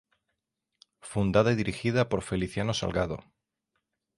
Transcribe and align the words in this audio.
Fundada 1.03 1.51
y 1.51 1.55
dirigida 1.55 2.09
por 2.09 2.23
Feliciano 2.23 2.73
Salgado. 2.73 3.19